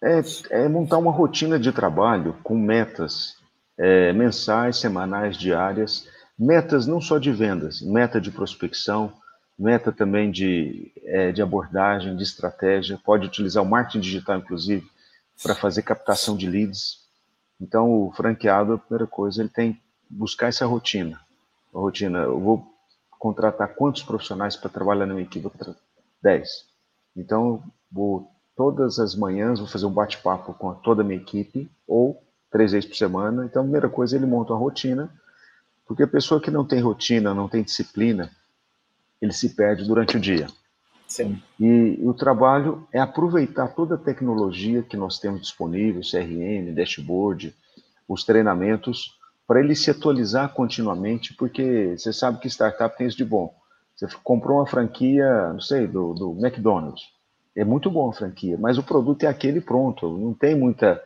[0.03, 3.37] É, é, montar uma rotina de trabalho com metas
[3.79, 9.13] é, mensais, semanais, diárias, metas não só de vendas, meta de prospecção,
[9.59, 14.85] meta também de, é, de abordagem, de estratégia, pode utilizar o marketing digital, inclusive,
[15.43, 17.03] para fazer captação de leads.
[17.61, 21.21] Então, o franqueado, a primeira coisa, ele tem buscar essa rotina.
[21.73, 22.72] A rotina, eu vou
[23.23, 25.49] contratar quantos profissionais para trabalhar na minha equipe?
[26.21, 26.49] 10.
[27.17, 32.21] Então, vou todas as manhãs vou fazer um bate-papo com toda a minha equipe, ou
[32.51, 33.45] três vezes por semana.
[33.45, 35.09] Então, a primeira coisa, ele monta uma rotina,
[35.87, 38.29] porque a pessoa que não tem rotina, não tem disciplina,
[39.21, 40.49] ele se perde durante o dia.
[41.07, 41.41] Sim.
[41.61, 47.55] E, o trabalho é aproveitar toda a tecnologia que nós temos disponível, CRM, dashboard,
[48.09, 53.25] os treinamentos, para ele se atualizar continuamente, porque você sabe que startup tem isso de
[53.25, 53.55] bom.
[53.95, 57.03] Você comprou uma franquia, não sei, do, do McDonald's.
[57.55, 61.03] É muito bom a franquia, mas o produto é aquele pronto, não tem muita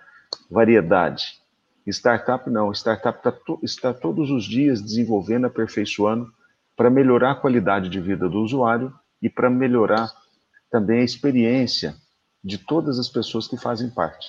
[0.50, 1.40] variedade.
[1.86, 6.32] Startup não, startup tá to, está todos os dias desenvolvendo, aperfeiçoando
[6.76, 10.12] para melhorar a qualidade de vida do usuário e para melhorar
[10.70, 11.94] também a experiência
[12.42, 14.28] de todas as pessoas que fazem parte.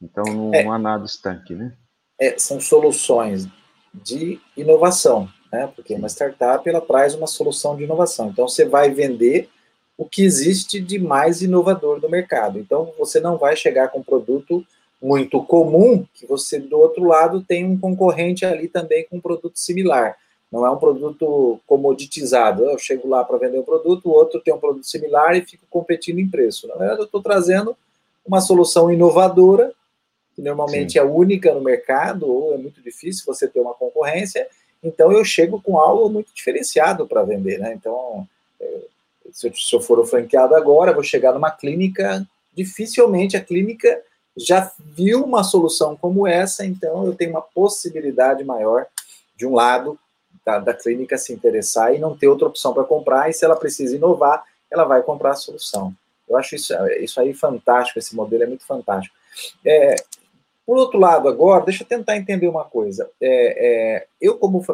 [0.00, 1.76] Então não, é, não há nada estanque, né?
[2.20, 3.48] É, são soluções
[3.94, 5.70] de inovação, né?
[5.74, 8.28] Porque uma startup ela traz uma solução de inovação.
[8.28, 9.48] Então você vai vender
[9.96, 12.58] o que existe de mais inovador no mercado.
[12.58, 14.64] Então você não vai chegar com um produto
[15.02, 19.58] muito comum que você do outro lado tem um concorrente ali também com um produto
[19.58, 20.16] similar.
[20.50, 22.64] Não é um produto comoditizado.
[22.64, 25.64] Eu chego lá para vender um produto, o outro tem um produto similar e fico
[25.70, 26.66] competindo em preço.
[26.66, 27.76] Na verdade, eu estou trazendo
[28.26, 29.72] uma solução inovadora,
[30.40, 30.98] que normalmente Sim.
[30.98, 34.48] é única no mercado, ou é muito difícil você ter uma concorrência.
[34.82, 37.58] Então, eu chego com algo muito diferenciado para vender.
[37.58, 37.74] Né?
[37.74, 38.26] Então,
[38.58, 38.80] é,
[39.30, 44.02] se eu, se eu for o franqueado agora, vou chegar numa clínica, dificilmente a clínica
[44.34, 48.86] já viu uma solução como essa, então eu tenho uma possibilidade maior,
[49.36, 49.98] de um lado,
[50.46, 53.56] da, da clínica se interessar e não ter outra opção para comprar, e se ela
[53.56, 55.92] precisa inovar, ela vai comprar a solução.
[56.26, 59.14] Eu acho isso, isso aí fantástico, esse modelo é muito fantástico.
[59.64, 59.96] É,
[60.70, 63.10] por outro lado, agora, deixa eu tentar entender uma coisa.
[63.20, 64.64] É, é, eu, como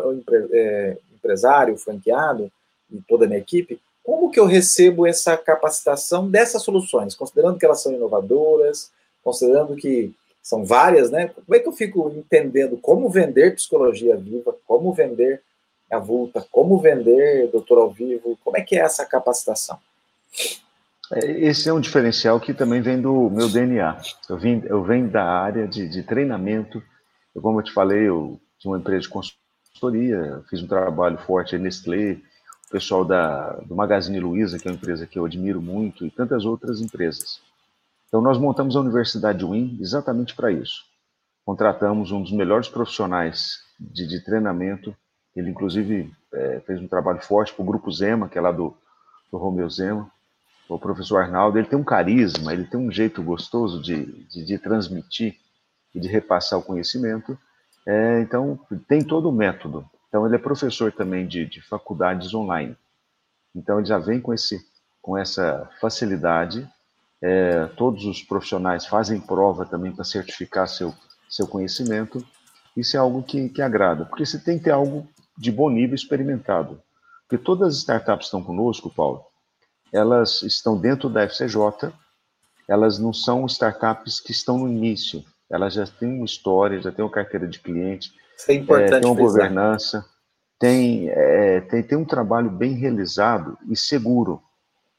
[0.53, 2.53] é, empresário, franqueado,
[2.93, 7.65] e toda a minha equipe, como que eu recebo essa capacitação dessas soluções, considerando que
[7.65, 8.91] elas são inovadoras,
[9.25, 11.29] considerando que são várias, né?
[11.29, 15.41] Como é que eu fico entendendo como vender psicologia viva, como vender
[15.91, 19.79] a Vulta, como vender doutor ao vivo, como é que é essa capacitação?
[21.13, 23.99] É, esse é um diferencial que também vem do meu DNA.
[24.29, 26.83] Eu, vim, eu venho da área de, de treinamento.
[27.35, 31.55] Eu, como eu te falei, eu tinha uma empresa de consultoria, fiz um trabalho forte
[31.55, 32.19] aí Nestlé,
[32.69, 36.11] o pessoal da, do Magazine Luiza, que é uma empresa que eu admiro muito, e
[36.11, 37.41] tantas outras empresas.
[38.09, 40.85] Então, nós montamos a Universidade Win exatamente para isso.
[41.45, 44.97] Contratamos um dos melhores profissionais de, de treinamento
[45.37, 48.75] ele, inclusive, é, fez um trabalho forte para o Grupo Zema, que é lá do,
[49.31, 50.11] do Romeu Zema.
[50.69, 54.59] O professor Arnaldo, ele tem um carisma, ele tem um jeito gostoso de, de, de
[54.59, 55.37] transmitir
[55.95, 57.39] e de repassar o conhecimento.
[57.87, 59.89] É, então, tem todo o método.
[60.09, 62.77] Então, ele é professor também de, de faculdades online.
[63.55, 64.61] Então, ele já vem com, esse,
[65.01, 66.69] com essa facilidade.
[67.23, 70.93] É, todos os profissionais fazem prova também para certificar seu,
[71.29, 72.27] seu conhecimento.
[72.77, 75.95] Isso é algo que, que agrada, porque você tem que ter algo de bom nível
[75.95, 76.83] experimentado.
[77.23, 79.25] Porque todas as startups que estão conosco, Paulo,
[79.93, 81.93] elas estão dentro da FCJ,
[82.69, 87.05] elas não são startups que estão no início, elas já têm uma história, já têm
[87.05, 88.13] uma carteira de cliente,
[88.49, 90.05] é importante é, tem uma governança,
[90.59, 94.43] tem, é, tem, tem um trabalho bem realizado e seguro.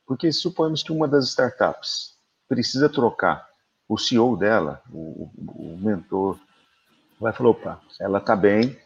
[0.06, 2.16] Porque suponhamos que uma das startups
[2.48, 3.46] precisa trocar.
[3.88, 6.38] O CEO dela, o, o mentor,
[7.20, 8.78] vai falar, opa, ela está bem,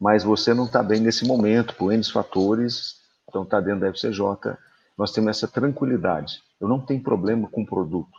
[0.00, 2.96] mas você não está bem nesse momento, por N fatores,
[3.28, 4.56] então está dentro da FCJ,
[4.96, 6.40] nós temos essa tranquilidade.
[6.60, 8.12] Eu não tenho problema com o produto.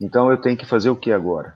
[0.00, 1.54] Então eu tenho que fazer o que agora?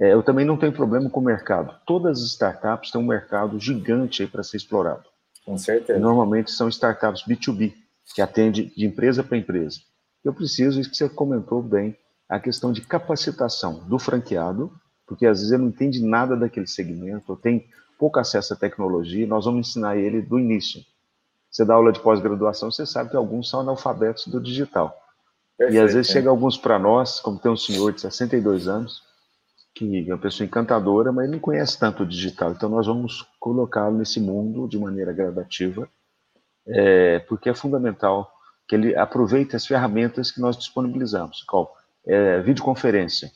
[0.00, 1.74] É, eu também não tenho problema com o mercado.
[1.86, 5.04] Todas as startups têm um mercado gigante aí para ser explorado.
[5.44, 5.98] Com certeza.
[5.98, 7.74] E normalmente são startups B2B,
[8.14, 9.80] que atende de empresa para empresa.
[10.24, 11.96] Eu preciso, isso que você comentou bem,
[12.28, 14.72] a questão de capacitação do franqueado,
[15.06, 19.44] porque às vezes ele não entende nada daquele segmento, tem pouco acesso à tecnologia, nós
[19.44, 20.80] vamos ensinar ele do início.
[21.50, 24.96] Você dá aula de pós-graduação, você sabe que alguns são analfabetos do digital.
[25.58, 26.12] Perfeito, e às vezes é.
[26.14, 29.02] chega alguns para nós, como tem um senhor de 62 anos,
[29.74, 32.52] que é uma pessoa encantadora, mas ele não conhece tanto o digital.
[32.52, 35.88] Então nós vamos colocá-lo nesse mundo de maneira gradativa,
[36.66, 38.32] é, porque é fundamental
[38.66, 41.42] que ele aproveite as ferramentas que nós disponibilizamos.
[41.42, 41.76] Qual?
[42.06, 43.30] É, videoconferência.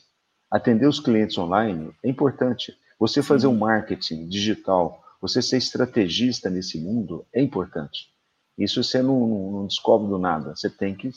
[0.49, 2.73] Atender os clientes online é importante.
[2.97, 8.09] Você fazer um marketing digital, você ser estrategista nesse mundo é importante.
[8.57, 10.55] Isso você não, não descobre do nada.
[10.55, 11.11] Você tem que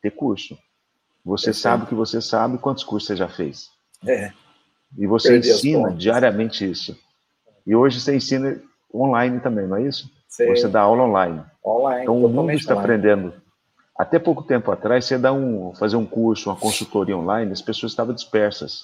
[0.00, 0.56] ter curso.
[1.24, 3.68] Você é sabe o que você sabe, quantos cursos você já fez.
[4.06, 4.32] É.
[4.96, 6.98] E você Perdi ensina diariamente isso.
[7.66, 8.60] E hoje você ensina
[8.94, 10.10] online também, não é isso?
[10.28, 10.48] Sim.
[10.48, 11.42] Você dá aula online.
[11.64, 12.02] Online.
[12.02, 12.94] Então o mundo está online.
[12.94, 13.34] aprendendo.
[13.98, 17.92] Até pouco tempo atrás, você dá um, fazer um curso, uma consultoria online, as pessoas
[17.92, 18.82] estavam dispersas.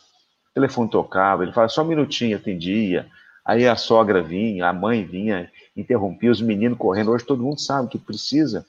[0.50, 3.06] O telefone tocava, ele falava só um minutinho, atendia.
[3.46, 7.12] Aí a sogra vinha, a mãe vinha, interrompia os meninos correndo.
[7.12, 8.66] Hoje todo mundo sabe que precisa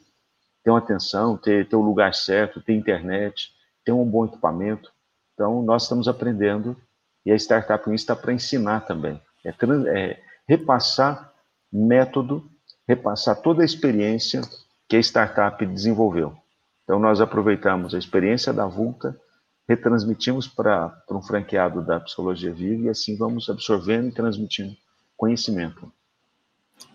[0.63, 3.51] ter uma atenção, ter, ter o lugar certo, ter internet,
[3.83, 4.91] ter um bom equipamento.
[5.33, 6.77] Então, nós estamos aprendendo
[7.25, 9.19] e a Startup Win está para ensinar também.
[9.43, 11.33] É, é, repassar
[11.71, 12.49] método,
[12.87, 14.41] repassar toda a experiência
[14.87, 16.35] que a startup desenvolveu.
[16.83, 19.19] Então, nós aproveitamos a experiência da Vulta,
[19.67, 24.75] retransmitimos para um franqueado da Psicologia Viva e assim vamos absorvendo e transmitindo
[25.17, 25.91] conhecimento.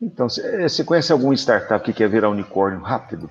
[0.00, 3.30] Então, você conhece algum startup que quer virar unicórnio rápido?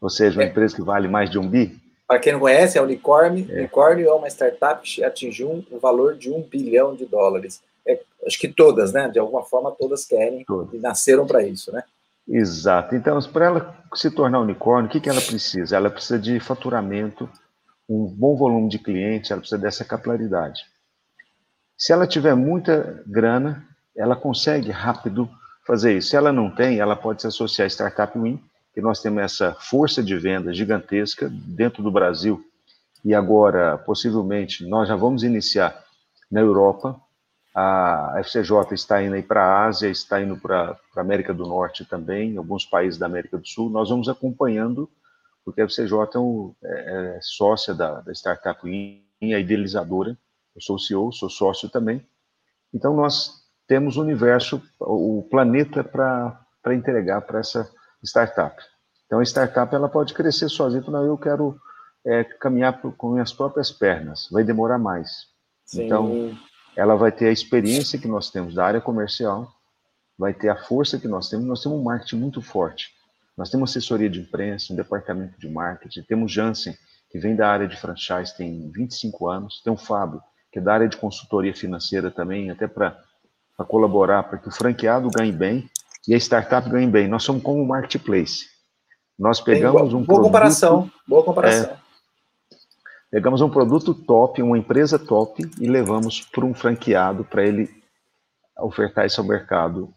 [0.00, 0.48] Ou seja, uma é.
[0.48, 1.76] empresa que vale mais de um bi?
[2.06, 3.58] Para quem não conhece, a Unicórnio, é.
[3.58, 7.60] Unicórnio é uma startup que atingiu um valor de um bilhão de dólares.
[7.86, 9.08] É, acho que todas, né?
[9.08, 10.72] De alguma forma, todas querem todas.
[10.72, 11.82] e nasceram para isso, né?
[12.26, 12.94] Exato.
[12.94, 15.76] Então, para ela se tornar unicórnio, o que, que ela precisa?
[15.76, 17.28] Ela precisa de faturamento,
[17.88, 20.64] um bom volume de clientes, ela precisa dessa capilaridade.
[21.76, 25.28] Se ela tiver muita grana, ela consegue rápido
[25.68, 26.08] fazer isso.
[26.08, 29.52] Se ela não tem, ela pode se associar à Startup Win, que nós temos essa
[29.52, 32.42] força de venda gigantesca dentro do Brasil
[33.04, 35.78] e agora, possivelmente, nós já vamos iniciar
[36.30, 36.98] na Europa.
[37.54, 42.38] A FCJ está indo para a Ásia, está indo para a América do Norte também,
[42.38, 43.68] alguns países da América do Sul.
[43.68, 44.88] Nós vamos acompanhando,
[45.44, 50.16] porque a FCJ é, um, é, é sócia da, da Startup Win, a idealizadora.
[50.56, 52.02] Eu sou CEO, sou sócio também.
[52.72, 57.70] Então, nós temos o universo, o planeta para entregar para essa
[58.02, 58.56] startup.
[59.06, 60.82] Então, a startup ela pode crescer sozinha.
[60.88, 61.56] Não, eu quero
[62.04, 64.26] é, caminhar com minhas próprias pernas.
[64.32, 65.26] Vai demorar mais.
[65.66, 65.84] Sim.
[65.84, 66.38] Então,
[66.74, 69.52] ela vai ter a experiência que nós temos da área comercial,
[70.18, 71.46] vai ter a força que nós temos.
[71.46, 72.90] Nós temos um marketing muito forte.
[73.36, 76.02] Nós temos assessoria de imprensa, um departamento de marketing.
[76.02, 76.74] Temos Jansen,
[77.10, 79.60] que vem da área de franchise, tem 25 anos.
[79.62, 82.98] Tem o Fábio, que é da área de consultoria financeira também, até para
[83.64, 85.68] colaborar para que o franqueado ganhe bem
[86.06, 87.08] e a startup ganhe bem.
[87.08, 88.46] Nós somos como um marketplace.
[89.18, 91.70] Nós pegamos um boa produto, comparação, boa comparação.
[91.72, 91.78] É,
[93.10, 97.68] pegamos um produto top, uma empresa top e levamos para um franqueado para ele
[98.60, 99.92] ofertar isso ao mercado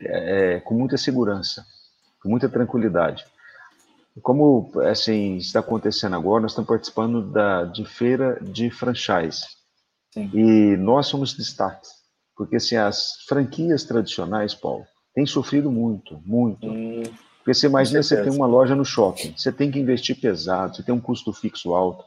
[0.00, 1.64] é, com muita segurança,
[2.22, 3.24] com muita tranquilidade.
[4.22, 9.44] Como assim está acontecendo agora, nós estamos participando da de feira de franchise
[10.12, 10.30] Sim.
[10.32, 11.90] e nós somos destaques,
[12.36, 16.66] porque assim, as franquias tradicionais, Paulo, tem sofrido muito, muito.
[16.66, 17.02] Hum,
[17.38, 20.82] Porque você imagina, você tem uma loja no shopping, você tem que investir pesado, você
[20.82, 22.04] tem um custo fixo alto,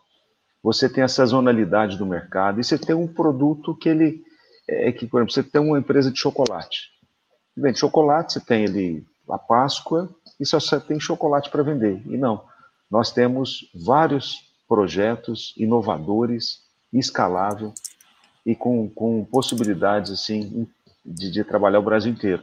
[0.61, 4.23] você tem a sazonalidade do mercado, e você tem um produto que ele,
[4.67, 6.89] é que, por exemplo, você tem uma empresa de chocolate.
[7.55, 10.09] vende chocolate, você tem ali a Páscoa
[10.39, 12.01] e só tem chocolate para vender.
[12.05, 12.43] E não,
[12.89, 14.35] nós temos vários
[14.67, 16.61] projetos inovadores,
[16.91, 17.73] escalável
[18.47, 20.65] e com, com possibilidades assim
[21.05, 22.41] de, de trabalhar o Brasil inteiro.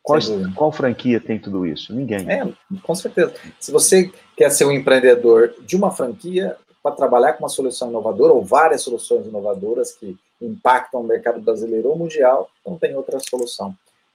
[0.00, 0.18] Qual,
[0.54, 1.92] qual, franquia tem tudo isso?
[1.92, 2.30] Ninguém.
[2.30, 2.48] É,
[2.82, 3.34] com certeza.
[3.58, 8.32] Se você quer ser um empreendedor de uma franquia para trabalhar com uma solução inovadora
[8.32, 13.74] ou várias soluções inovadoras que impactam o mercado brasileiro ou mundial, não tem outra solução.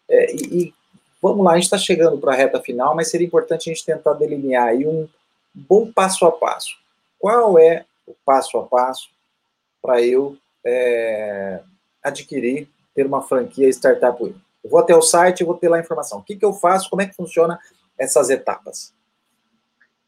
[0.09, 0.73] É, e, e,
[1.21, 3.85] vamos lá, a gente está chegando para a reta final, mas seria importante a gente
[3.85, 5.07] tentar delinear aí um
[5.53, 6.75] bom passo a passo.
[7.19, 9.09] Qual é o passo a passo
[9.81, 10.37] para eu
[10.67, 11.61] é,
[12.03, 14.35] adquirir, ter uma franquia Startup Win?
[14.63, 16.19] Eu vou até o site vou ter lá a informação.
[16.19, 16.89] O que, que eu faço?
[16.89, 17.59] Como é que funciona
[17.97, 18.93] essas etapas?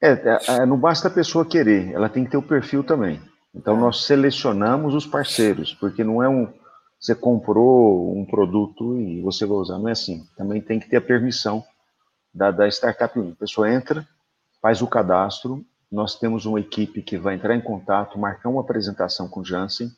[0.02, 3.22] É, é, é, não basta a pessoa querer, ela tem que ter o perfil também.
[3.54, 6.48] Então nós selecionamos os parceiros, porque não é um
[7.00, 10.28] você comprou um produto e você vai usar, não é assim.
[10.36, 11.64] Também tem que ter a permissão
[12.34, 13.18] da, da startup.
[13.18, 14.06] A pessoa entra,
[14.62, 19.30] faz o cadastro, nós temos uma equipe que vai entrar em contato, marcar uma apresentação
[19.30, 19.90] com o Jansen.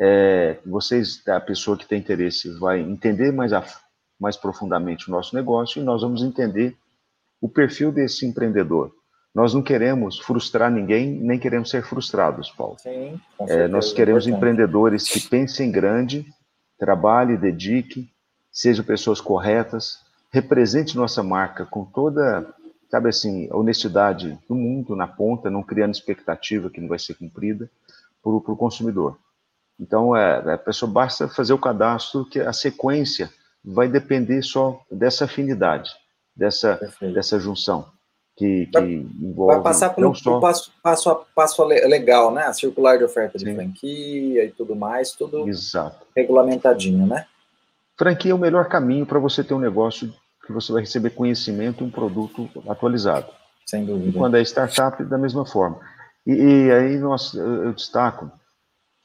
[0.00, 3.64] É, vocês, a pessoa que tem interesse, vai entender mais a,
[4.18, 6.76] mais profundamente o nosso negócio e nós vamos entender
[7.40, 8.92] o perfil desse empreendedor.
[9.34, 12.76] Nós não queremos frustrar ninguém, nem queremos ser frustrados, Paulo.
[12.78, 16.26] Sim, é, nós queremos é empreendedores que pensem grande,
[16.78, 18.10] trabalhe, dedique,
[18.50, 19.98] sejam pessoas corretas,
[20.30, 22.52] represente nossa marca com toda,
[22.90, 27.70] sabe assim, honestidade do mundo na ponta, não criando expectativa que não vai ser cumprida
[28.22, 29.18] para o consumidor.
[29.78, 33.30] Então, é, a pessoa basta fazer o cadastro, que a sequência
[33.64, 35.90] vai depender só dessa afinidade,
[36.34, 37.86] dessa, dessa junção,
[38.36, 39.54] que, que vai, envolve...
[39.54, 40.40] Vai passar pelo só...
[40.40, 42.44] passo, passo a passo legal, né?
[42.44, 43.44] A circular de oferta Sim.
[43.44, 46.06] de franquia e tudo mais, tudo Exato.
[46.16, 47.26] regulamentadinho, né?
[47.96, 50.12] Franquia é o melhor caminho para você ter um negócio
[50.46, 53.26] que você vai receber conhecimento e um produto atualizado.
[53.66, 54.08] Sem dúvida.
[54.08, 55.78] E quando é startup, da mesma forma.
[56.26, 58.30] E, e aí nós, eu destaco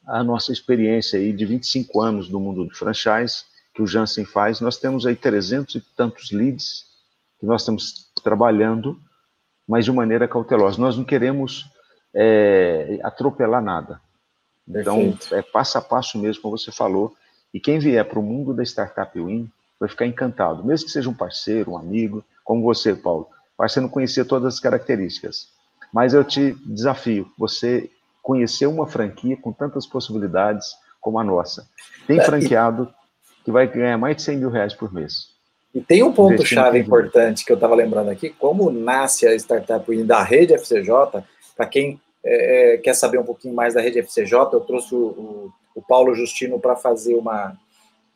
[0.06, 4.60] a nossa experiência aí de 25 anos no mundo do franchise, que o Jansen faz,
[4.62, 6.86] nós temos aí 300 e tantos leads
[7.40, 9.00] que nós estamos trabalhando,
[9.68, 10.80] mas de maneira cautelosa.
[10.80, 11.66] Nós não queremos
[12.14, 14.00] é, atropelar nada.
[14.68, 15.36] Então, Perfeito.
[15.36, 17.16] é passo a passo mesmo, como você falou.
[17.54, 21.10] E quem vier para o mundo da Startup Win vai ficar encantado, mesmo que seja
[21.10, 23.28] um parceiro, um amigo, como você, Paulo.
[23.58, 25.50] Você não conhecer todas as características.
[25.94, 27.90] Mas eu te desafio, você
[28.24, 31.68] conhecer uma franquia com tantas possibilidades como a nossa.
[32.08, 32.92] Tem é, franqueado
[33.44, 35.34] que vai ganhar mais de 100 mil reais por mês.
[35.76, 40.24] E tem um ponto-chave importante que eu estava lembrando aqui, como nasce a startup da
[40.24, 41.24] rede FCJ,
[41.56, 44.98] para quem é, é, quer saber um pouquinho mais da rede FCJ, eu trouxe o,
[44.98, 47.58] o, o Paulo Justino para fazer uma,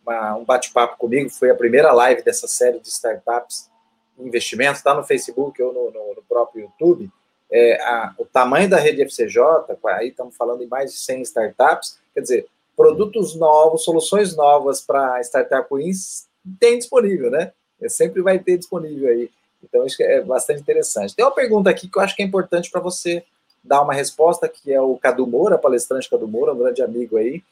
[0.05, 3.69] uma um bate-papo comigo, foi a primeira live dessa série de startups
[4.17, 7.11] investimentos, está no Facebook ou no, no, no próprio YouTube,
[7.51, 9.41] é, a, o tamanho da rede FCJ,
[9.85, 15.21] aí estamos falando em mais de 100 startups, quer dizer, produtos novos, soluções novas para
[15.21, 16.27] startup wins
[16.59, 17.51] tem disponível, né?
[17.87, 19.29] Sempre vai ter disponível aí.
[19.63, 21.15] Então, isso é bastante interessante.
[21.15, 23.23] Tem uma pergunta aqui que eu acho que é importante para você
[23.63, 27.43] dar uma resposta, que é o Cadu Moura, palestrante Cadu Moura, um grande amigo aí.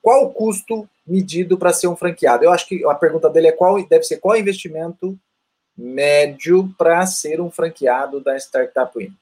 [0.00, 2.44] Qual o custo medido para ser um franqueado?
[2.44, 5.16] Eu acho que a pergunta dele é qual deve ser qual investimento
[5.76, 9.14] médio para ser um franqueado da Startup Win?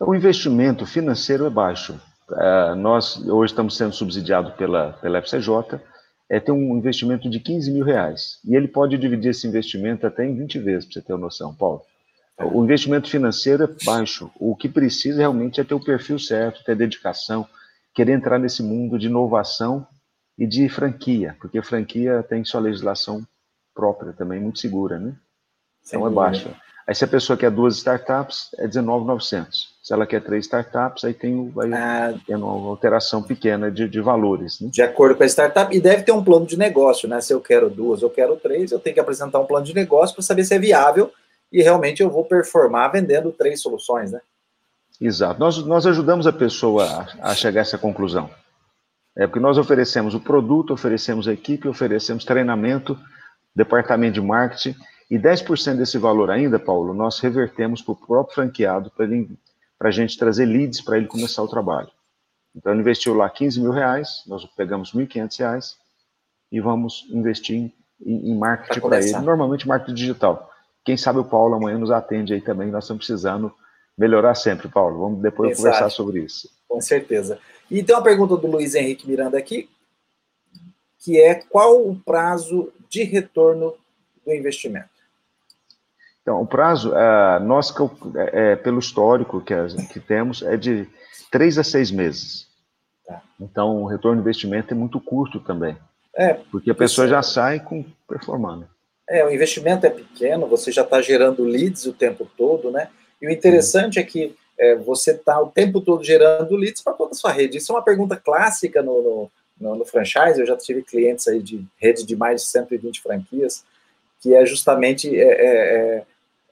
[0.00, 2.00] O investimento financeiro é baixo.
[2.32, 5.80] É, nós hoje estamos sendo subsidiados pela, pela FCJ,
[6.28, 8.40] é, tem um investimento de 15 mil reais.
[8.44, 11.54] E ele pode dividir esse investimento até em 20 vezes, para você ter uma noção,
[11.54, 11.82] Paulo.
[12.38, 14.30] O investimento financeiro é baixo.
[14.38, 17.46] O que precisa realmente é ter o perfil certo, ter dedicação,
[17.94, 19.86] querer entrar nesse mundo de inovação
[20.38, 23.26] e de franquia, porque franquia tem sua legislação
[23.74, 25.16] própria também, muito segura, né?
[25.86, 26.54] Então é baixo.
[26.86, 29.75] Aí se a pessoa quer duas startups, é 19,900.
[29.86, 34.60] Se ela quer três startups, aí tem, ah, tem uma alteração pequena de, de valores.
[34.60, 34.68] Né?
[34.72, 37.20] De acordo com a startup, e deve ter um plano de negócio, né?
[37.20, 40.16] Se eu quero duas, eu quero três, eu tenho que apresentar um plano de negócio
[40.16, 41.12] para saber se é viável
[41.52, 44.20] e realmente eu vou performar vendendo três soluções, né?
[45.00, 45.38] Exato.
[45.38, 48.28] Nós, nós ajudamos a pessoa a, a chegar a essa conclusão.
[49.16, 52.98] É porque nós oferecemos o produto, oferecemos a equipe, oferecemos treinamento,
[53.54, 54.74] departamento de marketing
[55.08, 59.06] e 10% desse valor ainda, Paulo, nós revertemos para o próprio franqueado para
[59.80, 61.90] a gente trazer leads para ele começar o trabalho.
[62.54, 65.76] Então, ele investiu lá 15 mil reais, nós pegamos 1.500 reais
[66.50, 67.72] e vamos investir em,
[68.30, 69.12] em marketing para ele.
[69.18, 70.50] Normalmente, marketing digital.
[70.84, 73.52] Quem sabe o Paulo amanhã nos atende aí também, nós estamos precisando
[73.98, 75.00] melhorar sempre, Paulo.
[75.00, 75.64] Vamos depois Exato.
[75.64, 76.48] conversar sobre isso.
[76.68, 77.38] Com certeza.
[77.70, 79.68] E tem uma pergunta do Luiz Henrique Miranda aqui,
[80.98, 83.74] que é qual o prazo de retorno
[84.24, 84.95] do investimento?
[86.26, 87.72] Então, o prazo, uh, nós,
[88.16, 89.54] é, é, pelo histórico que,
[89.92, 90.84] que temos, é de
[91.30, 92.48] três a seis meses.
[93.06, 93.22] Tá.
[93.40, 95.76] Então, o retorno de investimento é muito curto também.
[96.16, 98.68] É, porque a pessoa já sai com performando.
[99.08, 102.88] É, o investimento é pequeno, você já está gerando leads o tempo todo, né?
[103.22, 107.12] E o interessante é que é, você está o tempo todo gerando leads para toda
[107.12, 107.58] a sua rede.
[107.58, 110.40] Isso é uma pergunta clássica no, no, no, no, franchise.
[110.40, 113.64] Eu já tive clientes aí de rede de mais de 120 franquias,
[114.20, 116.04] que é justamente é, é,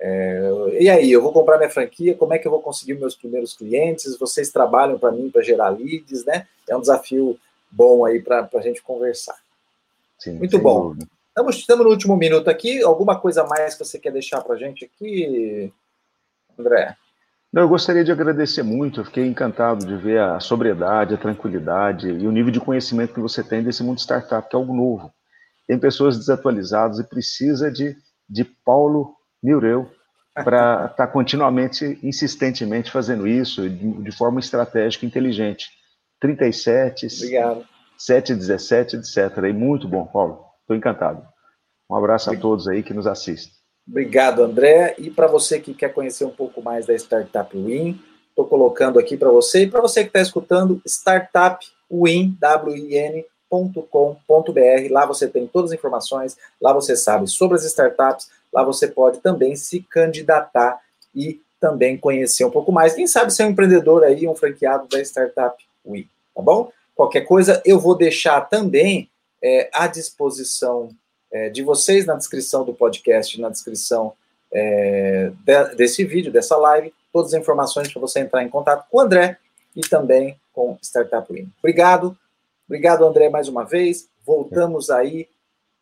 [0.07, 3.17] é, e aí, eu vou comprar minha franquia, como é que eu vou conseguir meus
[3.17, 4.19] primeiros clientes?
[4.19, 6.47] Vocês trabalham para mim para gerar leads, né?
[6.69, 7.41] É um desafio
[7.71, 9.37] bom aí para a gente conversar.
[10.19, 10.95] Sim, Muito bom.
[11.29, 12.83] Estamos, estamos no último minuto aqui.
[12.83, 15.73] Alguma coisa mais que você quer deixar para a gente aqui,
[16.59, 16.95] André?
[17.51, 19.01] Não, eu gostaria de agradecer muito.
[19.01, 23.21] Eu fiquei encantado de ver a sobriedade, a tranquilidade e o nível de conhecimento que
[23.21, 25.11] você tem desse mundo startup, que é algo novo.
[25.67, 27.97] Tem pessoas desatualizadas e precisa de,
[28.29, 29.91] de Paulo Mireu
[30.35, 35.69] para estar tá continuamente, insistentemente fazendo isso de, forma estratégica e inteligente.
[36.21, 37.69] 37, Obrigado.
[37.99, 39.45] 7, 17, etc.
[39.49, 40.45] E muito bom, Paulo.
[40.63, 41.23] Estou encantado.
[41.89, 43.53] Um abraço a todos aí que nos assistem.
[43.87, 44.95] Obrigado, André.
[44.99, 49.17] E para você que quer conhecer um pouco mais da Startup Win, estou colocando aqui
[49.17, 49.65] para você.
[49.65, 50.81] E para você que está escutando,
[53.63, 54.91] startupwin.com.br.
[54.93, 59.21] Lá você tem todas as informações, lá você sabe sobre as startups, lá você pode
[59.21, 60.81] também se candidatar
[61.15, 62.95] e também conhecer um pouco mais.
[62.95, 66.71] Quem sabe ser um empreendedor aí, um franqueado da Startup Win, tá bom?
[66.95, 69.09] Qualquer coisa, eu vou deixar também
[69.43, 70.91] é, à disposição
[71.33, 74.13] é, de vocês na descrição do podcast, na descrição
[74.53, 78.99] é, de, desse vídeo, dessa live, todas as informações para você entrar em contato com
[78.99, 79.39] o André
[79.75, 81.51] e também com Startup Win.
[81.59, 82.17] Obrigado,
[82.67, 84.09] obrigado André mais uma vez.
[84.25, 85.29] Voltamos aí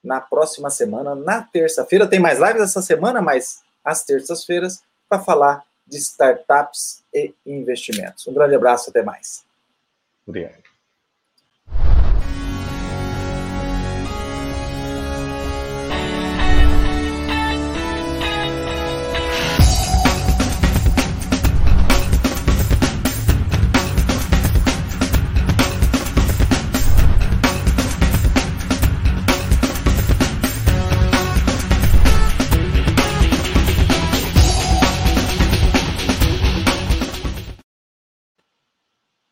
[0.03, 2.07] na próxima semana, na terça-feira.
[2.07, 8.26] Tem mais lives essa semana, mas às terças-feiras, para falar de startups e investimentos.
[8.26, 9.45] Um grande abraço, até mais.
[10.26, 10.62] Obrigado.